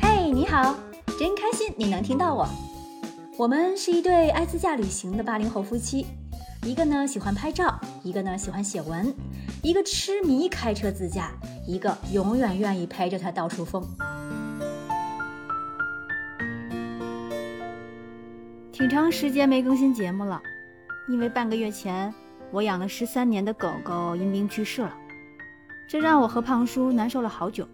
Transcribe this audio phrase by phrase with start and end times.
[0.00, 0.74] 嘿，你好，
[1.18, 2.48] 真开心你能听到我。
[3.38, 6.06] 我们是一对爱自驾旅行的八零后夫妻，
[6.64, 9.14] 一个呢喜欢拍照，一个呢喜欢写文，
[9.62, 11.30] 一个痴迷开车自驾，
[11.66, 13.80] 一个永远愿意陪着他到处疯。
[18.72, 20.42] 挺长时间没更新节目了，
[21.08, 22.12] 因为半个月前
[22.50, 24.92] 我养了十三年的狗狗因病去世了，
[25.88, 27.66] 这让我和胖叔难受了好久。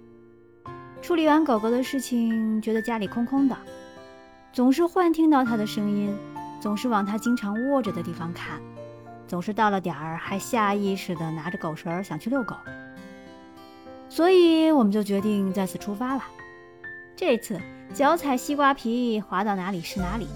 [1.03, 3.57] 处理完狗狗的事情，觉得家里空空的。
[4.53, 6.15] 总是幻听到它的声音，
[6.61, 8.61] 总是往它经常窝着的地方看，
[9.27, 12.55] 总是到了点儿还下意识地拿着狗绳想去遛狗。
[14.09, 16.23] 所以我们就决定再次出发了。
[17.17, 17.61] 这次
[17.95, 20.27] 脚踩西瓜皮，滑到哪里是哪里，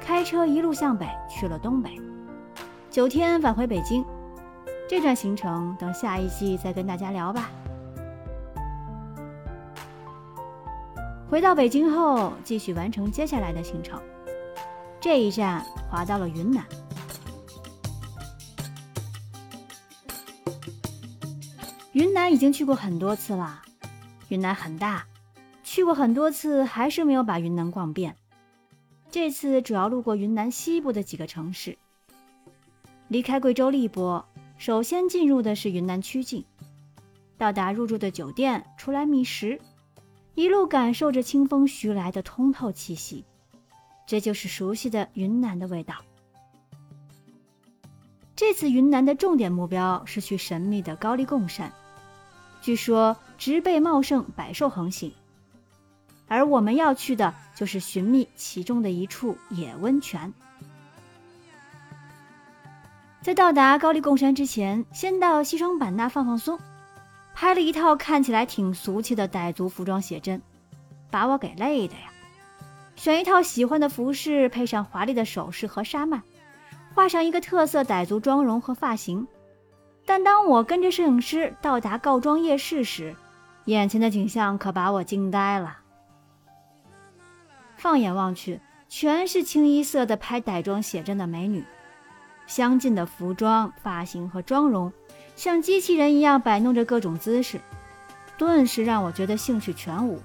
[0.00, 1.90] 开车一路向北去了东北，
[2.90, 4.04] 九天返回北京。
[4.88, 7.50] 这段行程等下一季再跟大家聊吧。
[11.30, 14.00] 回到北京后，继续完成接下来的行程。
[14.98, 16.64] 这一站滑到了云南。
[21.92, 23.60] 云南已经去过很多次了，
[24.28, 25.06] 云南很大，
[25.62, 28.16] 去过很多次还是没有把云南逛遍。
[29.10, 31.76] 这次主要路过云南西部的几个城市。
[33.08, 34.24] 离开贵州荔波，
[34.56, 36.42] 首先进入的是云南曲靖。
[37.36, 39.60] 到达入住的酒店，出来觅食。
[40.38, 43.24] 一路感受着清风徐来的通透气息，
[44.06, 45.96] 这就是熟悉的云南的味道。
[48.36, 51.72] 这次云南的重点目标是去神秘的高黎贡山，
[52.62, 55.12] 据说植被茂盛，百兽横行。
[56.28, 60.32] 而我们要去的就是寻觅其中的一处野温泉。
[63.22, 66.56] 在到达高黎贡山之前，先到西双版纳放放松。
[67.40, 70.42] 拍了一套看起来挺俗气的傣族服装写真，
[71.08, 72.10] 把我给累的呀！
[72.96, 76.20] 选一套喜欢的服饰，配上华丽的首饰和纱幔，
[76.96, 79.24] 画上一个特色傣族妆容和发型。
[80.04, 83.14] 但当我跟着摄影师到达告庄夜市时，
[83.66, 85.78] 眼前的景象可把我惊呆了。
[87.76, 91.64] 放眼望去，全是清一色的拍傣妆写真的美女，
[92.48, 94.92] 相近的服装、发型和妆容。
[95.38, 97.60] 像机器人一样摆弄着各种姿势，
[98.36, 100.20] 顿时让我觉得兴趣全无。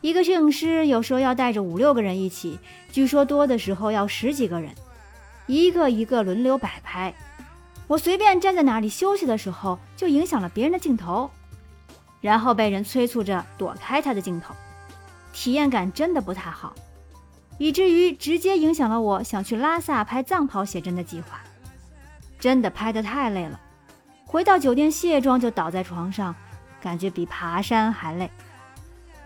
[0.00, 2.58] 一个摄影师有时候要带着五六个人一起，
[2.90, 4.74] 据说多的时候要十几个人，
[5.46, 7.14] 一个一个轮流摆拍。
[7.86, 11.30] 我随便站在哪里休息的时候，就影响了别人的镜头，
[12.20, 14.52] 然后被人催促着躲开他的镜头，
[15.32, 16.74] 体验感真的不太好，
[17.56, 21.40] 以至于直接影响了我想去拉萨拍藏袍写真的计划。
[22.40, 23.60] 真的拍得太累了。
[24.28, 26.34] 回到酒店卸妆就倒在床上，
[26.82, 28.30] 感觉比爬山还累。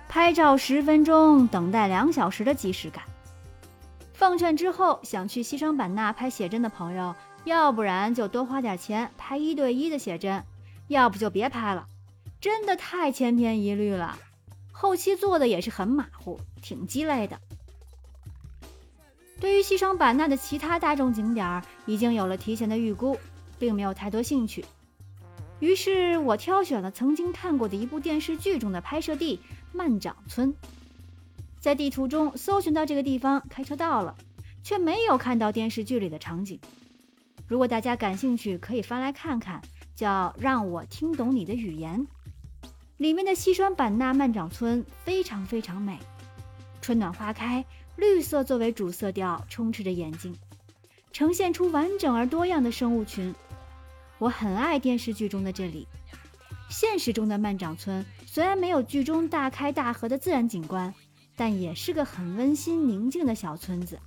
[0.08, 3.02] 拍照十分钟，等待两小时的即视感。
[4.14, 10.44] 奉劝之后想去西双版纳拍写真的朋友，要不然就多花点钱拍一对一的写真，
[10.86, 11.88] 要不就别拍了，
[12.41, 14.16] 真的太千篇一律了。
[14.70, 17.41] 后期做的也是很马虎，挺鸡肋的。
[19.41, 23.18] 对于西双版纳的其他大众景点，已经有了提前的预估，
[23.58, 24.64] 并没有太多兴趣。
[25.62, 29.38] 于是我挑选了曾经看过的一部电视剧中的拍摄地
[29.72, 30.52] 曼掌村，
[31.60, 34.16] 在地图中搜寻到这个地方，开车到了，
[34.64, 36.58] 却没有看到电视剧里的场景。
[37.46, 39.62] 如果大家感兴趣，可以翻来看看，
[39.94, 42.08] 叫《让我听懂你的语言》，
[42.96, 45.96] 里面的西双版纳曼掌村非常非常美，
[46.80, 50.34] 春暖花开，绿色作为主色调，充斥着眼睛，
[51.12, 53.32] 呈现出完整而多样的生物群。
[54.22, 55.88] 我很爱电视剧中的这里，
[56.71, 60.94] 现实中的曼掌村虽然没有剧中大开大合的自然景观，
[61.34, 63.99] 但也是个很温馨宁静的小村子。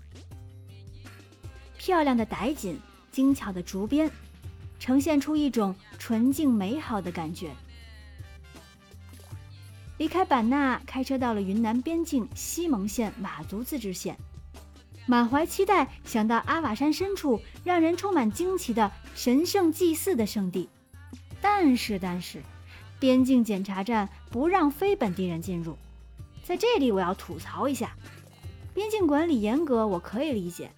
[1.77, 2.79] 漂亮的傣锦，
[3.11, 4.09] 精巧的竹编，
[4.79, 7.51] 呈现出一种纯净美好的感觉。
[9.97, 14.17] 离开版纳，开车到了云南边境西蒙县佤族自治县。
[15.07, 20.67] 满怀期待，想到阿瓦山深处让人充满惊奇的神圣祭祀的圣地，
[21.41, 22.41] 但是但是，
[22.99, 25.77] 边境检查站不让非本地人进入。
[26.43, 27.95] 在这里，我要吐槽一下，
[28.73, 30.71] 边境管理严格，我可以理解，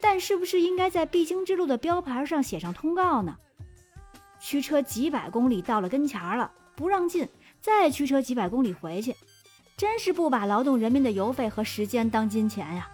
[0.00, 3.36] 但是不是应该在必经之路的标牌上写上通告呢？
[4.40, 7.26] 驱车几百公里到了跟前儿了，不让进，
[7.62, 9.16] 再驱车几百公里回去，
[9.74, 12.90] 真是不把劳动人民的油费和时间当金钱呀！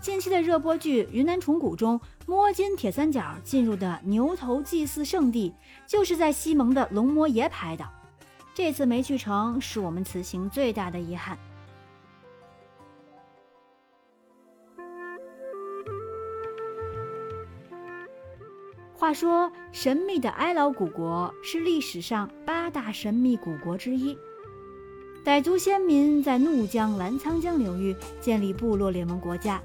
[0.00, 5.52] 近期的热播剧《云南虫谷》中，摸金铁三角进入的牛头祭祀圣地，
[5.86, 7.86] 就是在西蒙的龙摩耶拍的。
[8.54, 11.38] 这次没去成，是我们此行最大的遗憾。
[18.94, 24.16] 话说，神秘的哀牢古国是历史上八大神秘古国之一。
[25.22, 29.62] 傣族先民在怒江、澜沧江流域建立部落联盟国家，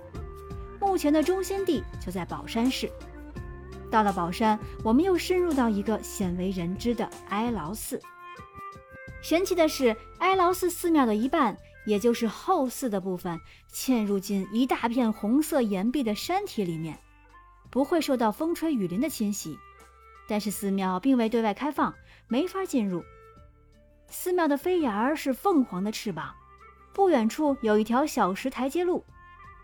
[0.85, 2.89] 目前的中心地就在宝山市。
[3.89, 7.99] 到了宝山，我们又深入到一个鲜为人知的哀牢寺。
[9.21, 13.39] 神奇的是，哀牢寺寺庙的一半，也就是后寺的部分，
[13.73, 16.99] 嵌入进一大片红色岩壁的山体里面。
[17.71, 19.57] 不会受到风吹雨淋的侵袭，
[20.29, 21.93] 但是寺庙并未对外开放，
[22.27, 23.03] 没法进入。
[24.07, 26.33] 寺庙的飞檐是凤凰的翅膀，
[26.93, 29.03] 不远处有一条小石台阶路，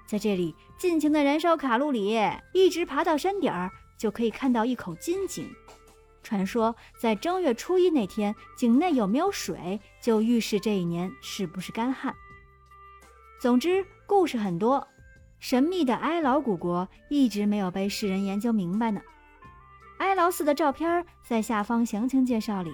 [0.06, 2.18] 在这里尽情的燃烧卡路里，
[2.54, 5.50] 一直爬到山顶儿就可以看到一口金井。
[6.24, 12.14] 传说在正月初一那天，井内有没有水，就预示这一年是不是干旱。
[13.40, 14.88] 总之，故事很多。
[15.40, 19.02] 神秘的哀牢古国一直没有被世人研究明白呢。
[19.98, 22.72] 哀牢寺的照片在下方详情介绍里。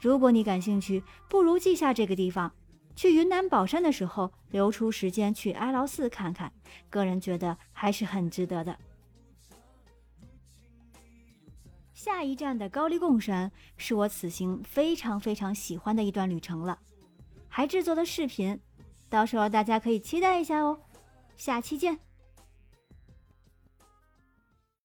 [0.00, 2.52] 如果你感兴趣，不如记下这个地方，
[2.94, 6.52] 去云南保山的时候留出时间去哀牢寺看看。
[6.88, 8.76] 个人觉得还是很值得的。
[11.92, 16.78] 下一站的高黎贡山是我此行非常非常喜欢的一段旅程了，
[17.48, 18.58] 还制作了视频，
[19.08, 20.80] 到时候大家可以期待一下哦。
[21.36, 21.98] 下期见。